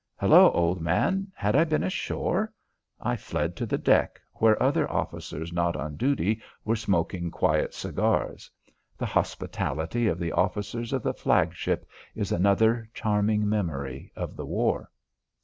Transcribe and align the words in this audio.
Hello, 0.19 0.49
old 0.53 0.81
man, 0.81 1.31
had 1.35 1.55
I 1.55 1.63
been 1.63 1.83
ashore? 1.83 2.51
I 2.99 3.15
fled 3.15 3.55
to 3.57 3.67
the 3.67 3.77
deck, 3.77 4.19
where 4.33 4.59
other 4.59 4.89
officers 4.89 5.53
not 5.53 5.75
on 5.75 5.95
duty 5.95 6.41
were 6.65 6.75
smoking 6.75 7.29
quiet 7.29 7.75
cigars. 7.75 8.49
The 8.97 9.05
hospitality 9.05 10.07
of 10.07 10.17
the 10.17 10.31
officers 10.31 10.91
of 10.91 11.03
the 11.03 11.13
flag 11.13 11.53
ship 11.53 11.87
is 12.15 12.31
another 12.31 12.89
charming 12.95 13.47
memory 13.47 14.11
of 14.15 14.35
the 14.35 14.45
war. 14.47 14.89